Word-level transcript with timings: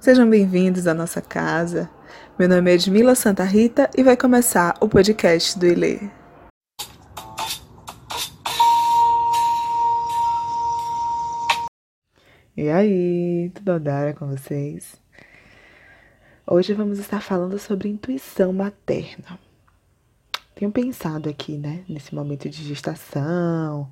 Sejam 0.00 0.30
bem-vindos 0.30 0.86
à 0.86 0.94
nossa 0.94 1.20
casa. 1.20 1.90
Meu 2.38 2.48
nome 2.48 2.70
é 2.70 2.74
Edmila 2.74 3.16
Santa 3.16 3.42
Rita 3.42 3.90
e 3.98 4.02
vai 4.04 4.16
começar 4.16 4.76
o 4.80 4.88
podcast 4.88 5.58
do 5.58 5.66
Ilê. 5.66 5.98
E 12.56 12.68
aí, 12.70 13.50
tudo 13.52 13.70
andara 13.70 14.14
com 14.14 14.28
vocês? 14.28 14.94
Hoje 16.46 16.74
vamos 16.74 17.00
estar 17.00 17.20
falando 17.20 17.58
sobre 17.58 17.88
intuição 17.88 18.52
materna. 18.52 19.36
Tenho 20.54 20.70
pensado 20.70 21.28
aqui, 21.28 21.58
né, 21.58 21.84
nesse 21.88 22.14
momento 22.14 22.48
de 22.48 22.62
gestação 22.62 23.90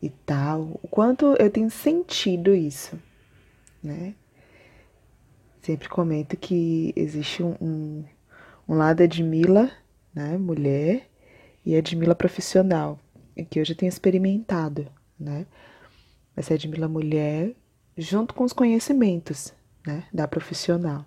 e 0.00 0.08
tal, 0.08 0.78
o 0.80 0.86
quanto 0.86 1.34
eu 1.40 1.50
tenho 1.50 1.68
sentido 1.68 2.54
isso, 2.54 2.96
né? 3.82 4.14
Sempre 5.62 5.88
comento 5.88 6.36
que 6.36 6.92
existe 6.96 7.42
um, 7.42 7.54
um, 7.60 8.04
um 8.68 8.74
lado 8.74 9.00
Edmila, 9.00 9.70
né, 10.12 10.36
mulher, 10.36 11.08
e 11.64 11.74
Edmila 11.74 12.16
profissional, 12.16 12.98
que 13.48 13.60
eu 13.60 13.76
tenho 13.76 13.88
experimentado, 13.88 14.88
né? 15.18 15.46
Essa 16.36 16.54
Edmila 16.54 16.88
mulher, 16.88 17.54
junto 17.96 18.34
com 18.34 18.42
os 18.42 18.52
conhecimentos, 18.52 19.54
né, 19.86 20.04
da 20.12 20.26
profissional. 20.26 21.06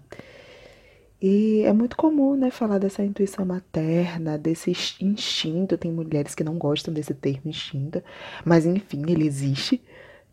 E 1.21 1.63
é 1.63 1.73
muito 1.73 1.98
comum, 1.98 2.35
né, 2.35 2.49
falar 2.49 2.77
dessa 2.77 3.03
intuição 3.03 3.45
materna, 3.45 4.37
desse 4.37 4.71
instinto. 5.01 5.77
Tem 5.77 5.91
mulheres 5.91 6.34
que 6.34 6.43
não 6.43 6.57
gostam 6.57 6.93
desse 6.93 7.13
termo 7.13 7.49
instinto, 7.49 8.01
mas 8.45 8.65
enfim, 8.65 9.03
ele 9.09 9.26
existe, 9.26 9.81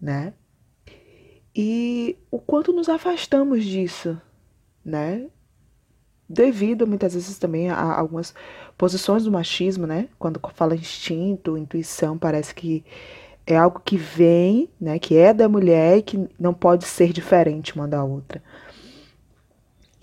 né? 0.01 0.33
E 1.55 2.17
o 2.31 2.39
quanto 2.39 2.73
nos 2.73 2.89
afastamos 2.89 3.65
disso, 3.65 4.21
né? 4.85 5.27
Devido 6.29 6.87
muitas 6.87 7.13
vezes 7.13 7.39
também 7.39 7.69
a 7.69 7.99
algumas 7.99 8.35
posições 8.79 9.25
do 9.25 9.31
machismo, 9.31 9.87
né? 9.87 10.09
Quando 10.19 10.41
fala 10.55 10.75
instinto, 10.75 11.59
intuição, 11.59 12.17
parece 12.17 12.55
que 12.55 12.83
é 13.47 13.57
algo 13.57 13.81
que 13.85 13.97
vem, 13.97 14.69
né? 14.81 14.99
Que 14.99 15.17
é 15.17 15.35
da 15.35 15.49
mulher 15.49 15.99
e 15.99 16.03
que 16.03 16.29
não 16.39 16.55
pode 16.55 16.85
ser 16.87 17.13
diferente 17.13 17.75
uma 17.75 17.87
da 17.87 18.03
outra. 18.03 18.43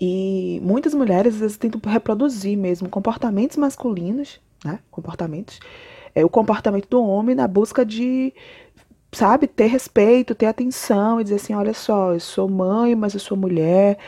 E 0.00 0.60
muitas 0.62 0.94
mulheres 0.94 1.34
às 1.34 1.40
vezes 1.40 1.56
tentam 1.56 1.80
reproduzir 1.90 2.56
mesmo 2.56 2.88
comportamentos 2.88 3.56
masculinos, 3.56 4.40
né? 4.64 4.78
Comportamentos. 4.90 5.58
É 6.14 6.24
o 6.24 6.28
comportamento 6.28 6.88
do 6.88 7.04
homem 7.04 7.34
na 7.34 7.46
busca 7.46 7.84
de 7.84 8.32
sabe, 9.12 9.46
ter 9.46 9.66
respeito, 9.66 10.34
ter 10.34 10.46
atenção 10.46 11.20
e 11.20 11.24
dizer 11.24 11.36
assim: 11.36 11.54
olha 11.54 11.74
só, 11.74 12.12
eu 12.12 12.20
sou 12.20 12.48
mãe, 12.48 12.94
mas 12.94 13.14
eu 13.14 13.20
sou 13.20 13.36
mulher. 13.36 13.98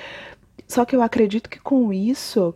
Só 0.66 0.84
que 0.84 0.96
eu 0.96 1.02
acredito 1.02 1.50
que 1.50 1.60
com 1.60 1.92
isso 1.92 2.54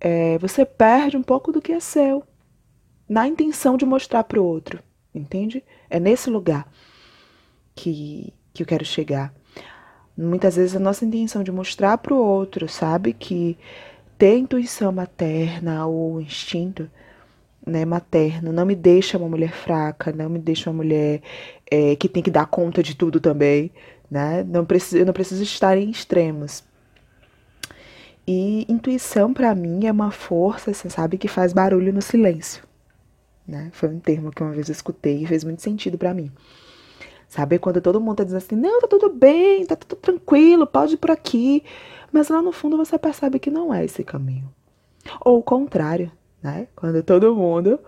é, 0.00 0.38
você 0.38 0.64
perde 0.64 1.16
um 1.16 1.22
pouco 1.22 1.52
do 1.52 1.60
que 1.60 1.72
é 1.72 1.80
seu, 1.80 2.22
na 3.08 3.26
intenção 3.28 3.76
de 3.76 3.84
mostrar 3.84 4.24
para 4.24 4.40
o 4.40 4.44
outro, 4.44 4.80
entende? 5.14 5.62
É 5.90 6.00
nesse 6.00 6.30
lugar 6.30 6.66
que, 7.74 8.32
que 8.52 8.62
eu 8.62 8.66
quero 8.66 8.84
chegar. 8.84 9.34
Muitas 10.16 10.56
vezes 10.56 10.76
a 10.76 10.80
nossa 10.80 11.04
intenção 11.04 11.42
de 11.42 11.52
mostrar 11.52 11.98
para 11.98 12.14
o 12.14 12.18
outro, 12.18 12.68
sabe, 12.68 13.12
que 13.12 13.58
ter 14.18 14.36
intuição 14.36 14.92
materna 14.92 15.86
ou 15.86 16.20
instinto 16.20 16.90
né, 17.66 17.84
materno 17.84 18.52
não 18.52 18.66
me 18.66 18.74
deixa 18.74 19.16
uma 19.16 19.28
mulher 19.28 19.52
fraca, 19.52 20.12
não 20.12 20.28
me 20.28 20.38
deixa 20.38 20.68
uma 20.70 20.76
mulher 20.76 21.22
é, 21.70 21.94
que 21.96 22.08
tem 22.08 22.22
que 22.22 22.30
dar 22.30 22.46
conta 22.46 22.82
de 22.82 22.94
tudo 22.94 23.20
também, 23.20 23.70
né? 24.10 24.44
Não 24.44 24.64
preciso, 24.64 24.98
eu 24.98 25.06
não 25.06 25.12
preciso 25.12 25.42
estar 25.42 25.76
em 25.78 25.90
extremos. 25.90 26.64
E 28.26 28.64
intuição 28.68 29.32
para 29.32 29.54
mim 29.54 29.86
é 29.86 29.92
uma 29.92 30.10
força, 30.10 30.72
você 30.72 30.88
sabe, 30.90 31.18
que 31.18 31.28
faz 31.28 31.52
barulho 31.52 31.92
no 31.92 32.02
silêncio, 32.02 32.62
né? 33.46 33.70
Foi 33.72 33.88
um 33.88 33.98
termo 33.98 34.30
que 34.30 34.42
uma 34.42 34.52
vez 34.52 34.68
eu 34.68 34.72
escutei 34.72 35.22
e 35.22 35.26
fez 35.26 35.44
muito 35.44 35.62
sentido 35.62 35.96
para 35.98 36.14
mim. 36.14 36.30
Sabe 37.28 37.58
quando 37.58 37.80
todo 37.80 38.00
mundo 38.00 38.16
tá 38.16 38.24
dizendo 38.24 38.38
assim, 38.38 38.56
não, 38.56 38.80
tá 38.80 38.86
tudo 38.86 39.08
bem, 39.08 39.64
tá 39.64 39.74
tudo 39.74 39.96
tranquilo, 39.96 40.66
pode 40.66 40.94
ir 40.94 40.96
por 40.98 41.10
aqui, 41.10 41.64
mas 42.12 42.28
lá 42.28 42.42
no 42.42 42.52
fundo 42.52 42.76
você 42.76 42.98
percebe 42.98 43.38
que 43.38 43.50
não 43.50 43.72
é 43.72 43.84
esse 43.84 44.04
caminho. 44.04 44.52
Ou 45.24 45.38
o 45.38 45.42
contrário, 45.42 46.12
né? 46.42 46.66
Quando 46.74 47.02
todo 47.02 47.34
mundo 47.34 47.78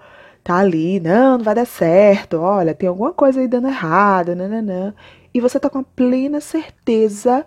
tá 0.43 0.59
ali, 0.59 1.01
não, 1.01 1.39
não 1.39 1.45
vai 1.45 1.55
dar 1.55 1.67
certo, 1.67 2.39
olha, 2.39 2.75
tem 2.75 2.89
alguma 2.89 3.13
coisa 3.13 3.41
aí 3.41 3.49
dando 3.49 3.69
errado, 3.69 4.37
nananã. 4.37 4.95
E 5.33 5.41
você 5.41 5.59
tá 5.59 5.69
com 5.71 5.79
a 5.79 5.83
plena 5.83 6.41
certeza 6.41 7.47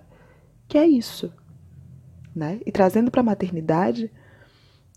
que 0.67 0.77
é 0.77 0.85
isso, 0.85 1.31
né? 2.35 2.59
E 2.65 2.71
trazendo 2.71 3.09
para 3.09 3.21
a 3.21 3.23
maternidade, 3.23 4.11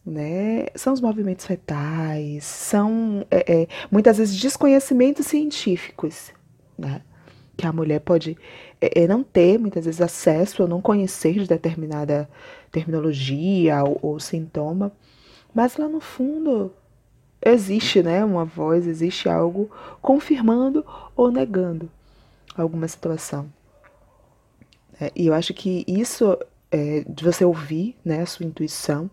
né? 0.04 0.66
São 0.74 0.92
os 0.92 1.00
movimentos 1.00 1.46
fetais, 1.46 2.44
são 2.44 3.24
é, 3.30 3.62
é, 3.62 3.68
muitas 3.90 4.18
vezes 4.18 4.36
desconhecimentos 4.36 5.26
científicos, 5.26 6.32
né? 6.76 7.02
Que 7.56 7.66
a 7.66 7.72
mulher 7.72 8.00
pode 8.00 8.36
é, 8.80 9.02
é, 9.02 9.06
não 9.06 9.22
ter 9.22 9.58
muitas 9.58 9.84
vezes 9.84 10.00
acesso 10.00 10.62
ou 10.62 10.68
não 10.68 10.80
conhecer 10.80 11.34
de 11.34 11.46
determinada 11.46 12.28
terminologia 12.72 13.84
ou, 13.84 13.98
ou 14.02 14.20
sintoma, 14.20 14.92
mas 15.54 15.76
lá 15.76 15.88
no 15.88 16.00
fundo 16.00 16.72
existe, 17.44 18.02
né, 18.02 18.24
uma 18.24 18.44
voz, 18.44 18.86
existe 18.86 19.28
algo 19.28 19.70
confirmando 20.02 20.84
ou 21.16 21.30
negando 21.30 21.90
alguma 22.56 22.86
situação. 22.86 23.50
É, 25.00 25.10
e 25.16 25.26
eu 25.26 25.34
acho 25.34 25.54
que 25.54 25.84
isso 25.88 26.36
é, 26.70 27.04
de 27.08 27.24
você 27.24 27.44
ouvir, 27.44 27.96
né, 28.04 28.20
a 28.20 28.26
sua 28.26 28.46
intuição, 28.46 29.10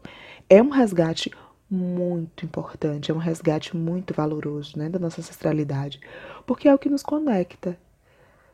é 0.49 0.61
um 0.61 0.69
resgate 0.69 1.31
muito 1.69 2.45
importante, 2.45 3.11
é 3.11 3.13
um 3.13 3.17
resgate 3.17 3.75
muito 3.75 4.13
valoroso, 4.13 4.77
né, 4.77 4.89
da 4.89 4.99
nossa 4.99 5.21
ancestralidade, 5.21 5.99
porque 6.45 6.67
é 6.67 6.73
o 6.73 6.79
que 6.79 6.89
nos 6.89 7.03
conecta, 7.03 7.77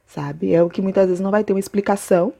sabe? 0.06 0.54
É 0.54 0.64
o 0.64 0.70
que 0.70 0.82
muitas 0.82 1.06
vezes 1.06 1.20
não 1.20 1.32
vai 1.32 1.44
ter 1.44 1.54
uma 1.54 1.60
explicação, 1.60 2.34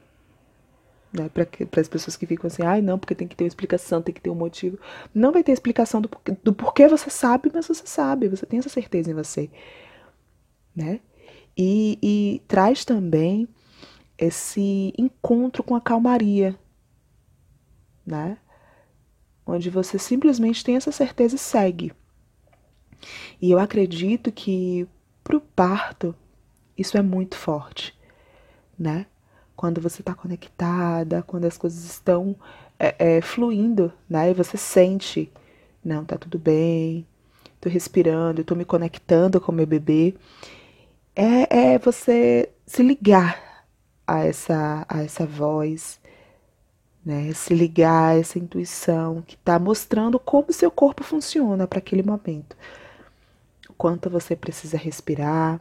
né, 1.14 1.28
para 1.28 1.80
as 1.80 1.88
pessoas 1.88 2.16
que 2.16 2.26
ficam 2.26 2.48
assim, 2.48 2.62
ai 2.62 2.82
não, 2.82 2.98
porque 2.98 3.14
tem 3.14 3.28
que 3.28 3.36
ter 3.36 3.44
uma 3.44 3.48
explicação, 3.48 4.02
tem 4.02 4.12
que 4.12 4.20
ter 4.20 4.30
um 4.30 4.34
motivo. 4.34 4.78
Não 5.14 5.30
vai 5.30 5.44
ter 5.44 5.52
explicação 5.52 6.00
do, 6.00 6.10
do 6.42 6.52
porquê 6.52 6.88
você 6.88 7.08
sabe, 7.08 7.50
mas 7.54 7.68
você 7.68 7.86
sabe, 7.86 8.28
você 8.28 8.44
tem 8.44 8.58
essa 8.58 8.68
certeza 8.68 9.10
em 9.10 9.14
você, 9.14 9.48
né? 10.74 11.00
E, 11.56 11.98
e 12.02 12.42
traz 12.48 12.84
também 12.84 13.46
esse 14.18 14.92
encontro 14.98 15.62
com 15.62 15.76
a 15.76 15.80
calmaria, 15.80 16.58
né? 18.04 18.36
Onde 19.46 19.70
você 19.70 19.98
simplesmente 19.98 20.64
tem 20.64 20.74
essa 20.74 20.90
certeza 20.90 21.36
e 21.36 21.38
segue. 21.38 21.92
E 23.40 23.52
eu 23.52 23.58
acredito 23.58 24.32
que 24.32 24.88
para 25.22 25.36
o 25.36 25.40
parto 25.40 26.14
isso 26.76 26.98
é 26.98 27.02
muito 27.02 27.36
forte, 27.36 27.96
né? 28.76 29.06
Quando 29.56 29.80
você 29.80 30.02
está 30.02 30.14
conectada, 30.14 31.22
quando 31.22 31.44
as 31.44 31.56
coisas 31.56 31.84
estão 31.84 32.36
é, 32.78 33.16
é, 33.16 33.20
fluindo, 33.20 33.92
né? 34.08 34.30
E 34.30 34.34
você 34.34 34.56
sente, 34.56 35.30
não, 35.84 36.04
tá 36.04 36.16
tudo 36.18 36.38
bem, 36.38 37.06
tô 37.60 37.68
respirando, 37.68 38.44
tô 38.44 38.54
me 38.54 38.64
conectando 38.64 39.40
com 39.40 39.52
meu 39.52 39.66
bebê. 39.66 40.14
É, 41.14 41.74
é 41.74 41.78
você 41.78 42.50
se 42.66 42.82
ligar 42.82 43.64
a 44.06 44.24
essa, 44.24 44.84
a 44.88 45.02
essa 45.02 45.24
voz, 45.26 46.00
né? 47.04 47.32
Se 47.32 47.54
ligar 47.54 48.10
a 48.12 48.18
essa 48.18 48.38
intuição 48.38 49.22
que 49.26 49.34
está 49.34 49.58
mostrando 49.58 50.18
como 50.18 50.52
seu 50.52 50.70
corpo 50.70 51.04
funciona 51.04 51.66
para 51.66 51.78
aquele 51.78 52.02
momento. 52.02 52.56
Quanto 53.76 54.08
você 54.10 54.36
precisa 54.36 54.76
respirar, 54.76 55.60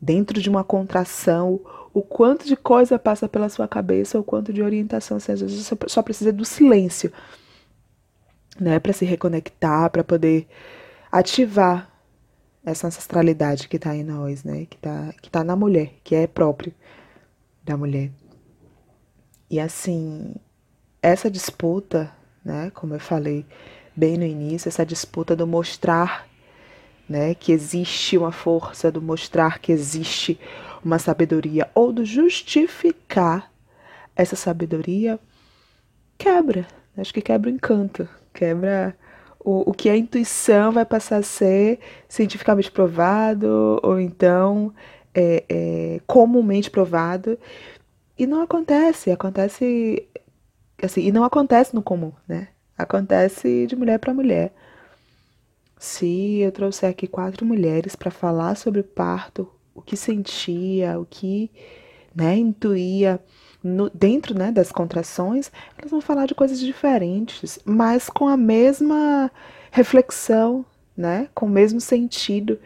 dentro 0.00 0.40
de 0.40 0.48
uma 0.48 0.64
contração, 0.64 1.60
o 1.96 2.02
quanto 2.02 2.46
de 2.46 2.54
coisa 2.56 2.98
passa 2.98 3.26
pela 3.26 3.48
sua 3.48 3.66
cabeça, 3.66 4.20
o 4.20 4.22
quanto 4.22 4.52
de 4.52 4.60
orientação, 4.60 5.18
você 5.18 5.32
às 5.32 5.40
vezes 5.40 5.72
só 5.86 6.02
precisa 6.02 6.30
do 6.30 6.44
silêncio, 6.44 7.10
né, 8.60 8.78
para 8.78 8.92
se 8.92 9.06
reconectar, 9.06 9.88
para 9.88 10.04
poder 10.04 10.46
ativar 11.10 11.90
essa 12.62 12.88
ancestralidade 12.88 13.66
que 13.66 13.76
está 13.76 13.96
em 13.96 14.04
nós, 14.04 14.44
né, 14.44 14.66
que 14.66 14.76
está 14.76 15.10
que 15.22 15.30
tá 15.30 15.42
na 15.42 15.56
mulher, 15.56 15.94
que 16.04 16.14
é 16.14 16.26
próprio 16.26 16.74
da 17.64 17.78
mulher. 17.78 18.10
E 19.48 19.58
assim, 19.58 20.34
essa 21.00 21.30
disputa, 21.30 22.12
né, 22.44 22.70
como 22.74 22.92
eu 22.92 23.00
falei 23.00 23.46
bem 23.96 24.18
no 24.18 24.24
início, 24.26 24.68
essa 24.68 24.84
disputa 24.84 25.34
do 25.34 25.46
mostrar 25.46 26.28
né, 27.08 27.34
que 27.34 27.52
existe 27.52 28.18
uma 28.18 28.32
força, 28.32 28.92
do 28.92 29.00
mostrar 29.00 29.60
que 29.60 29.72
existe 29.72 30.38
uma 30.84 30.98
sabedoria 30.98 31.68
ou 31.74 31.92
do 31.92 32.04
justificar 32.04 33.50
essa 34.14 34.36
sabedoria, 34.36 35.18
quebra. 36.16 36.66
Acho 36.96 37.12
que 37.12 37.20
quebra 37.20 37.50
o 37.50 37.54
encanto, 37.54 38.08
quebra 38.32 38.96
o, 39.38 39.70
o 39.70 39.74
que 39.74 39.88
a 39.88 39.96
intuição 39.96 40.72
vai 40.72 40.84
passar 40.84 41.18
a 41.18 41.22
ser 41.22 41.78
cientificamente 42.08 42.70
provado 42.70 43.78
ou 43.82 44.00
então 44.00 44.74
é, 45.14 45.44
é, 45.48 46.00
comumente 46.06 46.70
provado 46.70 47.38
E 48.18 48.26
não 48.26 48.42
acontece, 48.42 49.10
acontece 49.10 50.06
assim, 50.82 51.02
e 51.02 51.12
não 51.12 51.24
acontece 51.24 51.74
no 51.74 51.82
comum, 51.82 52.12
né? 52.28 52.48
Acontece 52.76 53.66
de 53.66 53.76
mulher 53.76 53.98
para 53.98 54.12
mulher. 54.14 54.52
Se 55.78 56.40
eu 56.40 56.52
trouxer 56.52 56.90
aqui 56.90 57.06
quatro 57.06 57.44
mulheres 57.44 57.94
para 57.96 58.10
falar 58.10 58.54
sobre 58.56 58.80
o 58.80 58.84
parto, 58.84 59.50
que 59.86 59.96
sentia, 59.96 60.98
o 60.98 61.06
que 61.06 61.50
né, 62.14 62.36
intuía 62.36 63.20
no, 63.62 63.88
dentro 63.90 64.36
né, 64.36 64.50
das 64.50 64.72
contrações, 64.72 65.50
elas 65.78 65.90
vão 65.90 66.00
falar 66.00 66.26
de 66.26 66.34
coisas 66.34 66.58
diferentes, 66.58 67.58
mas 67.64 68.10
com 68.10 68.26
a 68.26 68.36
mesma 68.36 69.30
reflexão, 69.70 70.64
né, 70.96 71.28
com 71.34 71.46
o 71.46 71.50
mesmo 71.50 71.80
sentido, 71.80 72.58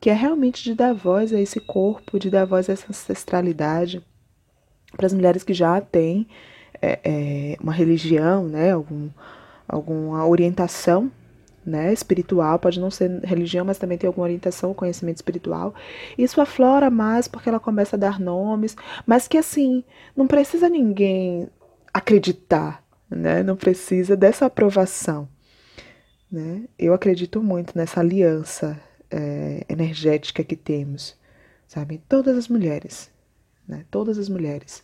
que 0.00 0.10
é 0.10 0.12
realmente 0.12 0.62
de 0.62 0.74
dar 0.74 0.92
voz 0.92 1.32
a 1.32 1.40
esse 1.40 1.58
corpo, 1.60 2.18
de 2.18 2.30
dar 2.30 2.44
voz 2.44 2.68
a 2.68 2.72
essa 2.72 2.86
ancestralidade. 2.88 4.04
Para 4.96 5.06
as 5.06 5.12
mulheres 5.12 5.42
que 5.42 5.52
já 5.52 5.80
têm 5.80 6.26
é, 6.80 7.00
é, 7.04 7.56
uma 7.60 7.72
religião, 7.72 8.46
né, 8.46 8.72
algum, 8.72 9.08
alguma 9.68 10.26
orientação 10.26 11.10
né, 11.68 11.92
espiritual, 11.92 12.58
pode 12.58 12.80
não 12.80 12.90
ser 12.90 13.20
religião, 13.22 13.64
mas 13.64 13.78
também 13.78 13.98
tem 13.98 14.08
alguma 14.08 14.24
orientação, 14.24 14.72
conhecimento 14.72 15.16
espiritual. 15.16 15.74
Isso 16.16 16.40
aflora 16.40 16.90
mais 16.90 17.28
porque 17.28 17.48
ela 17.48 17.60
começa 17.60 17.94
a 17.94 17.98
dar 17.98 18.18
nomes, 18.18 18.74
mas 19.06 19.28
que 19.28 19.36
assim, 19.36 19.84
não 20.16 20.26
precisa 20.26 20.68
ninguém 20.68 21.48
acreditar, 21.92 22.82
né? 23.10 23.42
Não 23.42 23.54
precisa 23.54 24.16
dessa 24.16 24.46
aprovação, 24.46 25.28
né? 26.32 26.64
Eu 26.78 26.94
acredito 26.94 27.42
muito 27.42 27.76
nessa 27.76 28.00
aliança 28.00 28.80
é, 29.10 29.64
energética 29.68 30.42
que 30.42 30.56
temos, 30.56 31.16
sabe? 31.66 32.00
Todas 32.08 32.36
as 32.36 32.48
mulheres, 32.48 33.10
né? 33.66 33.84
Todas 33.90 34.16
as 34.18 34.28
mulheres. 34.28 34.82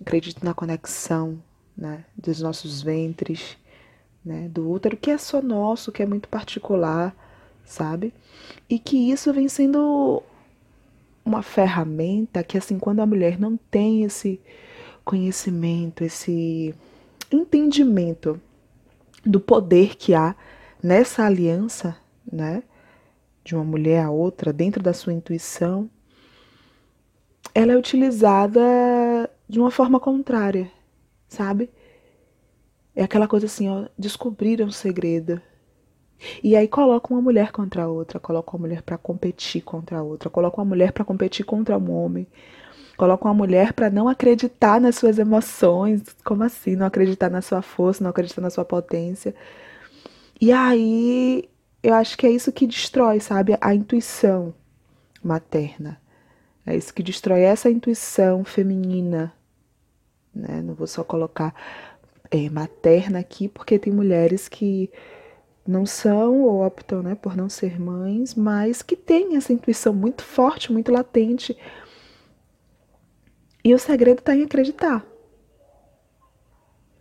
Acredito 0.00 0.42
na 0.42 0.54
conexão, 0.54 1.42
né? 1.76 2.04
Dos 2.16 2.40
nossos 2.40 2.80
ventres, 2.80 3.58
né, 4.24 4.48
do 4.48 4.70
útero, 4.70 4.96
que 4.96 5.10
é 5.10 5.18
só 5.18 5.40
nosso, 5.40 5.92
que 5.92 6.02
é 6.02 6.06
muito 6.06 6.28
particular, 6.28 7.14
sabe? 7.64 8.12
E 8.68 8.78
que 8.78 9.10
isso 9.10 9.32
vem 9.32 9.48
sendo 9.48 10.22
uma 11.24 11.42
ferramenta 11.42 12.42
que, 12.42 12.58
assim, 12.58 12.78
quando 12.78 13.00
a 13.00 13.06
mulher 13.06 13.38
não 13.38 13.56
tem 13.70 14.04
esse 14.04 14.40
conhecimento, 15.04 16.04
esse 16.04 16.74
entendimento 17.30 18.40
do 19.24 19.40
poder 19.40 19.96
que 19.96 20.14
há 20.14 20.34
nessa 20.82 21.24
aliança, 21.24 21.96
né, 22.30 22.62
de 23.44 23.54
uma 23.54 23.64
mulher 23.64 24.04
a 24.04 24.10
outra, 24.10 24.52
dentro 24.52 24.82
da 24.82 24.92
sua 24.92 25.12
intuição, 25.12 25.90
ela 27.54 27.72
é 27.72 27.76
utilizada 27.76 28.60
de 29.48 29.58
uma 29.58 29.70
forma 29.70 29.98
contrária, 29.98 30.70
sabe? 31.28 31.70
É 32.94 33.02
aquela 33.04 33.28
coisa 33.28 33.46
assim, 33.46 33.68
ó, 33.68 33.86
descobriram 33.98 34.66
um 34.66 34.70
segredo. 34.70 35.40
E 36.42 36.54
aí 36.54 36.68
coloca 36.68 37.12
uma 37.12 37.22
mulher 37.22 37.50
contra 37.50 37.84
a 37.84 37.88
outra, 37.88 38.20
coloca 38.20 38.54
uma 38.54 38.60
mulher 38.60 38.82
para 38.82 38.98
competir 38.98 39.62
contra 39.62 39.98
a 39.98 40.02
outra, 40.02 40.28
coloca 40.28 40.60
uma 40.60 40.66
mulher 40.66 40.92
para 40.92 41.04
competir 41.04 41.46
contra 41.46 41.78
um 41.78 41.90
homem, 41.90 42.26
coloca 42.96 43.24
uma 43.24 43.32
mulher 43.32 43.72
para 43.72 43.88
não 43.88 44.06
acreditar 44.08 44.80
nas 44.80 44.96
suas 44.96 45.18
emoções, 45.18 46.02
como 46.24 46.42
assim, 46.42 46.76
não 46.76 46.86
acreditar 46.86 47.30
na 47.30 47.40
sua 47.40 47.62
força, 47.62 48.04
não 48.04 48.10
acreditar 48.10 48.42
na 48.42 48.50
sua 48.50 48.64
potência. 48.64 49.34
E 50.40 50.52
aí 50.52 51.48
eu 51.82 51.94
acho 51.94 52.18
que 52.18 52.26
é 52.26 52.30
isso 52.30 52.52
que 52.52 52.66
destrói, 52.66 53.20
sabe, 53.20 53.56
a 53.60 53.74
intuição 53.74 54.52
materna. 55.22 56.00
É 56.66 56.76
isso 56.76 56.92
que 56.92 57.02
destrói 57.02 57.40
essa 57.40 57.70
intuição 57.70 58.44
feminina, 58.44 59.32
né? 60.34 60.60
Não 60.62 60.74
vou 60.74 60.86
só 60.86 61.02
colocar 61.02 61.54
é, 62.30 62.48
materna 62.48 63.18
aqui, 63.18 63.48
porque 63.48 63.78
tem 63.78 63.92
mulheres 63.92 64.48
que 64.48 64.90
não 65.66 65.84
são 65.84 66.42
ou 66.42 66.64
optam 66.64 67.02
né, 67.02 67.14
por 67.14 67.36
não 67.36 67.48
ser 67.48 67.80
mães, 67.80 68.34
mas 68.34 68.82
que 68.82 68.96
têm 68.96 69.36
essa 69.36 69.52
intuição 69.52 69.92
muito 69.92 70.22
forte, 70.22 70.72
muito 70.72 70.90
latente. 70.92 71.56
E 73.64 73.74
o 73.74 73.78
segredo 73.78 74.20
está 74.20 74.34
em 74.34 74.44
acreditar. 74.44 75.04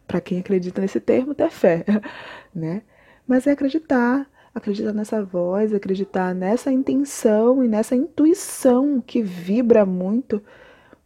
Para 0.08 0.20
quem 0.20 0.40
acredita 0.40 0.82
nesse 0.82 1.00
termo, 1.00 1.36
ter 1.36 1.50
fé, 1.52 1.86
né? 2.54 2.82
Mas 3.26 3.46
é 3.46 3.52
acreditar, 3.52 4.30
acreditar 4.54 4.92
nessa 4.92 5.24
voz, 5.24 5.74
acreditar 5.74 6.34
nessa 6.34 6.72
intenção 6.72 7.64
e 7.64 7.68
nessa 7.68 7.96
intuição 7.96 9.00
que 9.00 9.22
vibra 9.22 9.86
muito, 9.86 10.44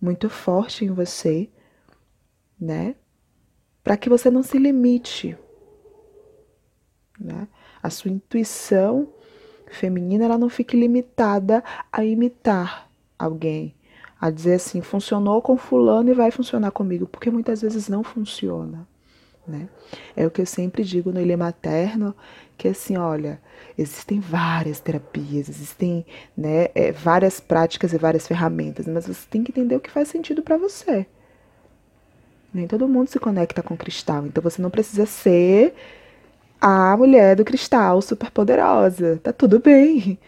muito 0.01 0.29
forte 0.29 0.85
em 0.85 0.89
você, 0.89 1.49
né? 2.59 2.95
Para 3.83 3.97
que 3.97 4.09
você 4.09 4.29
não 4.29 4.41
se 4.41 4.57
limite. 4.57 5.37
Né? 7.19 7.47
A 7.81 7.89
sua 7.89 8.11
intuição 8.11 9.09
feminina 9.67 10.25
ela 10.25 10.37
não 10.37 10.49
fique 10.49 10.77
limitada 10.77 11.63
a 11.91 12.05
imitar 12.05 12.89
alguém, 13.17 13.75
a 14.19 14.29
dizer 14.29 14.55
assim, 14.55 14.81
funcionou 14.81 15.41
com 15.41 15.57
fulano 15.57 16.09
e 16.09 16.13
vai 16.13 16.31
funcionar 16.31 16.71
comigo, 16.71 17.07
porque 17.07 17.29
muitas 17.29 17.61
vezes 17.61 17.89
não 17.89 18.03
funciona. 18.03 18.87
Né? 19.45 19.67
É 20.15 20.25
o 20.25 20.31
que 20.31 20.41
eu 20.41 20.45
sempre 20.45 20.83
digo 20.83 21.11
no 21.11 21.19
Ilha 21.19 21.35
Materno, 21.35 22.15
que 22.57 22.69
assim, 22.69 22.95
olha, 22.95 23.41
existem 23.77 24.19
várias 24.19 24.79
terapias, 24.79 25.49
existem 25.49 26.05
né, 26.37 26.67
é, 26.73 26.91
várias 26.93 27.41
práticas 27.41 27.91
e 27.91 27.97
várias 27.97 28.25
ferramentas, 28.25 28.87
mas 28.87 29.05
você 29.05 29.27
tem 29.29 29.43
que 29.43 29.51
entender 29.51 29.75
o 29.75 29.81
que 29.81 29.91
faz 29.91 30.07
sentido 30.07 30.41
para 30.41 30.55
você. 30.55 31.05
Nem 32.53 32.67
todo 32.67 32.87
mundo 32.87 33.07
se 33.07 33.19
conecta 33.19 33.63
com 33.63 33.75
cristal. 33.75 34.27
Então 34.27 34.43
você 34.43 34.61
não 34.61 34.69
precisa 34.69 35.05
ser 35.05 35.73
a 36.61 36.95
mulher 36.95 37.35
do 37.35 37.43
cristal 37.43 38.01
super 38.01 38.29
poderosa. 38.31 39.19
Tá 39.23 39.33
tudo 39.33 39.59
bem. 39.59 40.19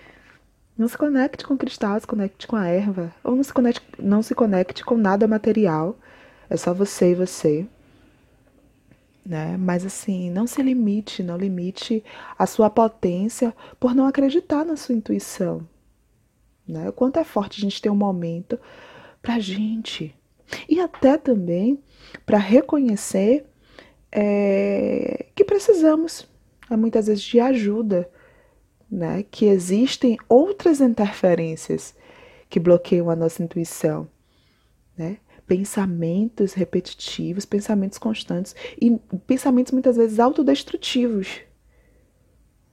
Não 0.77 0.88
se 0.88 0.98
conecte 0.98 1.45
com 1.45 1.56
cristal, 1.56 2.00
se 2.00 2.07
conecte 2.07 2.48
com 2.48 2.56
a 2.56 2.68
erva. 2.68 3.13
Ou 3.24 3.36
não 3.36 3.44
se 3.44 3.54
conecte, 3.54 3.81
não 4.00 4.22
se 4.22 4.33
conecte 4.36 4.83
com 4.83 4.98
nada 4.98 5.27
material. 5.27 5.95
É 6.50 6.57
só 6.57 6.74
você 6.74 7.12
e 7.12 7.16
você. 7.16 7.66
Né? 9.25 9.56
Mas 9.57 9.86
assim, 9.86 10.30
não 10.30 10.45
se 10.45 10.62
limite, 10.62 11.24
não 11.24 11.38
limite 11.38 12.04
a 12.38 12.45
sua 12.45 12.69
potência 12.69 13.56
por 13.80 13.95
não 13.95 14.06
acreditar 14.06 14.66
na 14.66 14.75
sua 14.75 14.95
intuição. 14.95 15.66
Né? 16.68 16.89
O 16.89 16.94
quanto 16.94 17.19
é 17.19 17.24
forte 17.24 17.60
a 17.60 17.62
gente 17.62 17.81
ter 17.81 17.89
um 17.89 17.95
momento 17.95 18.60
pra 19.22 19.39
gente. 19.39 20.13
E 20.68 20.80
até 20.80 21.18
também 21.18 21.80
para 22.25 22.37
reconhecer 22.37 23.45
é, 24.11 25.25
que 25.35 25.43
precisamos, 25.43 26.27
é, 26.69 26.77
muitas 26.77 27.07
vezes, 27.07 27.24
de 27.24 27.39
ajuda, 27.39 28.09
né? 28.89 29.24
que 29.29 29.45
existem 29.45 30.17
outras 30.29 30.79
interferências 30.79 31.93
que 32.50 32.59
bloqueiam 32.59 33.09
a 33.09 33.15
nossa 33.15 33.43
intuição. 33.43 34.07
Né? 34.97 35.17
Pensamentos 35.45 36.53
repetitivos, 36.53 37.45
pensamentos 37.45 37.97
constantes 37.97 38.55
e 38.81 38.97
pensamentos 39.27 39.74
muitas 39.74 39.97
vezes 39.97 40.19
autodestrutivos, 40.19 41.41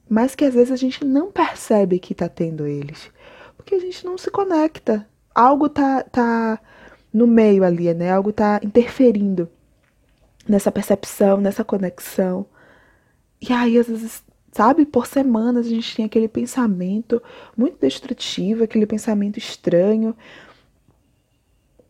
mas 0.08 0.34
que 0.34 0.44
às 0.44 0.54
vezes 0.54 0.70
a 0.70 0.76
gente 0.76 1.04
não 1.04 1.32
percebe 1.32 1.98
que 1.98 2.12
está 2.12 2.28
tendo 2.28 2.66
eles, 2.66 3.10
porque 3.56 3.74
a 3.74 3.80
gente 3.80 4.04
não 4.04 4.16
se 4.16 4.30
conecta. 4.30 5.08
Algo 5.34 5.68
tá, 5.68 6.02
tá 6.04 6.60
no 7.12 7.26
meio 7.26 7.64
ali, 7.64 7.92
né? 7.94 8.10
Algo 8.10 8.30
está 8.30 8.60
interferindo 8.62 9.48
nessa 10.48 10.72
percepção, 10.72 11.40
nessa 11.40 11.64
conexão. 11.64 12.46
E 13.40 13.52
aí, 13.52 13.78
às 13.78 13.88
vezes, 13.88 14.24
sabe, 14.52 14.86
por 14.86 15.06
semanas 15.06 15.66
a 15.66 15.70
gente 15.70 15.94
tem 15.94 16.04
aquele 16.04 16.28
pensamento 16.28 17.22
muito 17.56 17.78
destrutivo, 17.80 18.64
aquele 18.64 18.86
pensamento 18.86 19.38
estranho. 19.38 20.16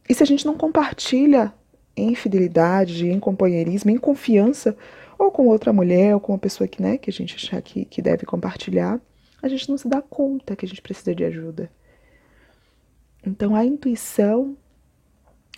E 0.09 0.15
se 0.15 0.23
a 0.23 0.27
gente 0.27 0.47
não 0.47 0.57
compartilha 0.57 1.53
em 1.97 2.15
fidelidade, 2.15 3.09
em 3.09 3.21
companheirismo, 3.21 3.91
em 3.91 3.99
confiança, 3.99 4.77
ou 5.19 5.31
com 5.31 5.47
outra 5.47 5.73
mulher, 5.73 6.15
ou 6.15 6.21
com 6.21 6.33
uma 6.33 6.39
pessoa 6.39 6.67
que, 6.67 6.83
né, 6.83 6.99
que 6.99 7.11
a 7.11 7.13
gente 7.13 7.37
achar 7.37 7.61
que, 7.63 7.85
que 7.85 8.03
deve 8.03 8.25
compartilhar, 8.25 9.01
a 9.43 9.49
gente 9.49 9.69
não 9.69 9.77
se 9.77 9.89
dá 9.89 10.01
conta 10.01 10.57
que 10.57 10.65
a 10.65 10.69
gente 10.69 10.83
precisa 10.83 11.15
de 11.15 11.25
ajuda. 11.25 11.71
Então 13.25 13.55
a 13.55 13.65
intuição 13.65 14.57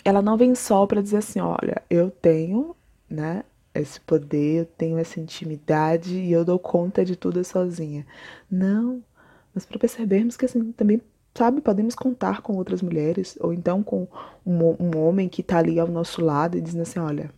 ela 0.05 0.21
não 0.21 0.37
vem 0.37 0.53
só 0.53 0.85
para 0.85 1.01
dizer 1.01 1.17
assim, 1.17 1.39
olha, 1.39 1.81
eu 1.89 2.11
tenho, 2.11 2.75
né, 3.09 3.43
esse 3.73 3.99
poder, 3.99 4.59
eu 4.59 4.65
tenho 4.65 4.99
essa 4.99 5.19
intimidade 5.19 6.15
e 6.15 6.31
eu 6.31 6.45
dou 6.45 6.59
conta 6.59 7.03
de 7.03 7.15
tudo 7.15 7.43
sozinha. 7.43 8.05
Não, 8.49 9.03
mas 9.51 9.65
para 9.65 9.79
percebermos 9.79 10.37
que 10.37 10.45
assim 10.45 10.71
também, 10.73 11.01
sabe, 11.33 11.59
podemos 11.59 11.95
contar 11.95 12.43
com 12.43 12.55
outras 12.55 12.83
mulheres 12.83 13.35
ou 13.41 13.51
então 13.51 13.81
com 13.81 14.07
um, 14.45 14.75
um 14.79 14.97
homem 14.99 15.27
que 15.27 15.41
está 15.41 15.57
ali 15.57 15.79
ao 15.79 15.87
nosso 15.87 16.23
lado 16.23 16.55
e 16.55 16.61
dizendo 16.61 16.83
assim, 16.83 16.99
olha, 16.99 17.31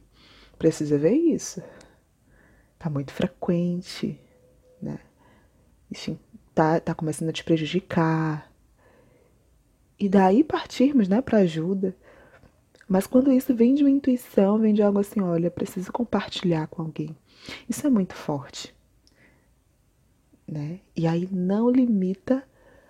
precisa 0.59 0.97
ver 0.97 1.13
isso. 1.13 1.63
Tá 2.77 2.89
muito 2.89 3.13
frequente, 3.13 4.19
né? 4.81 4.99
Enfim, 5.89 6.19
tá, 6.53 6.81
tá 6.81 6.93
começando 6.93 7.29
a 7.29 7.33
te 7.33 7.45
prejudicar. 7.45 8.51
E 9.97 10.09
daí 10.09 10.43
partirmos, 10.43 11.07
né, 11.07 11.21
para 11.21 11.39
ajuda 11.39 11.95
Mas 12.87 13.05
quando 13.05 13.31
isso 13.31 13.53
vem 13.53 13.73
de 13.73 13.83
uma 13.83 13.89
intuição, 13.89 14.57
vem 14.57 14.73
de 14.73 14.81
algo 14.81 14.99
assim, 14.99 15.19
olha, 15.19 15.51
preciso 15.51 15.91
compartilhar 15.91 16.67
com 16.67 16.81
alguém. 16.81 17.15
Isso 17.67 17.85
é 17.85 17.89
muito 17.89 18.13
forte. 18.13 18.73
Né? 20.47 20.79
E 20.95 21.05
aí 21.05 21.27
não 21.29 21.69
limita 21.69 22.43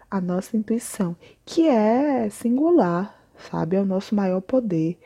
a 0.10 0.22
nossa 0.22 0.56
intuição, 0.56 1.16
que 1.44 1.68
é 1.68 2.30
singular, 2.30 3.20
sabe? 3.50 3.76
É 3.76 3.82
o 3.82 3.86
nosso 3.86 4.14
maior 4.14 4.42
poder. 4.42 5.00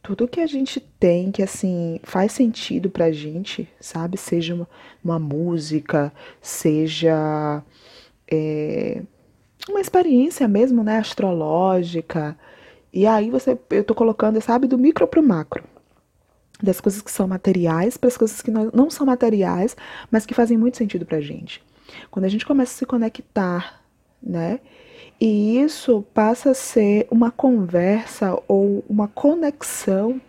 Tudo 0.00 0.28
que 0.28 0.40
a 0.40 0.46
gente 0.46 0.80
tem 0.80 1.30
que 1.30 1.42
assim 1.42 2.00
faz 2.04 2.32
sentido 2.32 2.88
pra 2.88 3.12
gente, 3.12 3.68
sabe? 3.80 4.16
Seja 4.16 4.54
uma, 4.54 4.68
uma 5.04 5.18
música, 5.18 6.12
seja 6.40 7.62
é, 8.30 9.02
uma 9.68 9.80
experiência 9.80 10.48
mesmo, 10.48 10.82
né? 10.82 10.98
Astrológica. 10.98 12.38
E 12.92 13.06
aí 13.06 13.30
você, 13.30 13.58
eu 13.70 13.84
tô 13.84 13.94
colocando, 13.94 14.40
sabe, 14.40 14.66
do 14.66 14.78
micro 14.78 15.06
pro 15.06 15.22
macro 15.22 15.64
das 16.62 16.80
coisas 16.80 17.00
que 17.00 17.10
são 17.10 17.26
materiais 17.26 17.96
para 17.96 18.08
as 18.08 18.16
coisas 18.16 18.42
que 18.42 18.50
não 18.50 18.90
são 18.90 19.06
materiais, 19.06 19.76
mas 20.10 20.26
que 20.26 20.34
fazem 20.34 20.58
muito 20.58 20.76
sentido 20.76 21.06
para 21.06 21.18
a 21.18 21.20
gente. 21.20 21.62
Quando 22.10 22.24
a 22.24 22.28
gente 22.28 22.46
começa 22.46 22.74
a 22.74 22.78
se 22.78 22.86
conectar, 22.86 23.80
né? 24.22 24.60
E 25.20 25.58
isso 25.58 26.04
passa 26.14 26.50
a 26.50 26.54
ser 26.54 27.06
uma 27.10 27.30
conversa 27.30 28.38
ou 28.48 28.84
uma 28.88 29.08
conexão. 29.08 30.20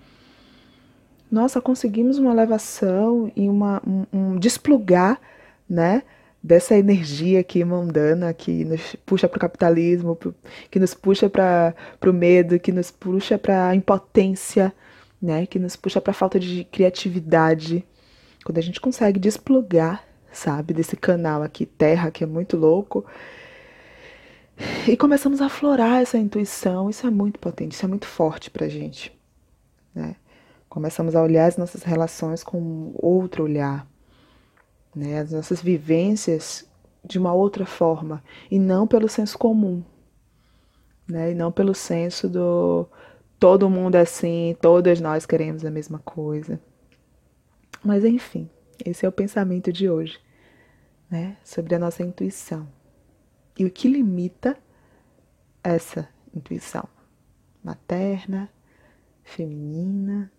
Nossa, 1.31 1.61
conseguimos 1.61 2.17
uma 2.17 2.31
elevação 2.31 3.31
e 3.35 3.47
uma, 3.47 3.81
um, 3.87 4.05
um 4.11 4.39
desplugar, 4.39 5.19
né? 5.69 6.03
Dessa 6.43 6.75
energia 6.75 7.41
aqui 7.41 7.63
mundana 7.63 8.33
que 8.33 8.65
nos 8.65 8.95
puxa 9.05 9.27
para 9.29 9.37
o 9.37 9.41
capitalismo, 9.41 10.17
que 10.71 10.79
nos 10.79 10.93
puxa 10.93 11.29
para 11.29 11.75
o 12.05 12.13
medo, 12.13 12.59
que 12.59 12.71
nos 12.71 12.89
puxa 12.89 13.37
para 13.37 13.67
a 13.67 13.75
impotência, 13.75 14.73
né? 15.21 15.45
Que 15.45 15.59
nos 15.59 15.75
puxa 15.75 16.01
para 16.01 16.11
a 16.11 16.15
falta 16.15 16.39
de 16.39 16.63
criatividade. 16.63 17.85
Quando 18.43 18.57
a 18.57 18.61
gente 18.61 18.81
consegue 18.81 19.19
desplugar 19.19 20.03
sabe? 20.31 20.73
Desse 20.73 20.95
canal 20.95 21.43
aqui, 21.43 21.65
Terra, 21.65 22.11
que 22.11 22.23
é 22.23 22.27
muito 22.27 22.57
louco. 22.57 23.05
E 24.87 24.95
começamos 24.95 25.41
a 25.41 25.47
aflorar 25.47 26.01
essa 26.01 26.17
intuição. 26.17 26.89
Isso 26.89 27.05
é 27.05 27.09
muito 27.09 27.39
potente, 27.39 27.73
isso 27.73 27.85
é 27.85 27.89
muito 27.89 28.05
forte 28.05 28.49
pra 28.49 28.67
gente, 28.67 29.17
né? 29.93 30.15
Começamos 30.69 31.15
a 31.15 31.21
olhar 31.21 31.47
as 31.47 31.57
nossas 31.57 31.83
relações 31.83 32.43
com 32.43 32.93
outro 32.95 33.43
olhar, 33.43 33.85
né? 34.95 35.19
As 35.19 35.31
nossas 35.31 35.61
vivências 35.61 36.69
de 37.03 37.17
uma 37.17 37.33
outra 37.33 37.65
forma 37.65 38.23
e 38.49 38.59
não 38.59 38.85
pelo 38.85 39.09
senso 39.09 39.37
comum, 39.37 39.83
né? 41.07 41.31
E 41.31 41.35
não 41.35 41.51
pelo 41.51 41.73
senso 41.73 42.29
do 42.29 42.87
todo 43.39 43.69
mundo 43.69 43.95
é 43.95 44.01
assim, 44.01 44.55
todas 44.61 45.01
nós 45.01 45.25
queremos 45.25 45.65
a 45.65 45.71
mesma 45.71 45.99
coisa. 45.99 46.59
Mas 47.83 48.05
enfim, 48.05 48.49
esse 48.85 49.05
é 49.05 49.09
o 49.09 49.11
pensamento 49.11 49.71
de 49.71 49.89
hoje, 49.89 50.19
né? 51.09 51.37
Sobre 51.43 51.73
a 51.73 51.79
nossa 51.79 52.03
intuição. 52.03 52.67
E 53.57 53.65
o 53.65 53.71
que 53.71 53.87
limita 53.87 54.57
essa 55.63 56.07
intuição? 56.33 56.87
Materna, 57.63 58.49
feminina, 59.23 60.31